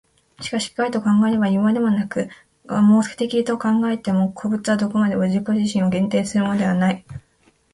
[0.41, 2.27] しかし機械的と考えればいうまでもなく、
[2.67, 7.05] 合目的的と考えても、個物はどこまでも自己自身を限定するものではない。